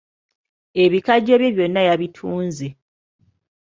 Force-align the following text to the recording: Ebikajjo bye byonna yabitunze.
Ebikajjo 0.83 1.33
bye 1.41 1.51
byonna 1.55 1.81
yabitunze. 1.87 2.67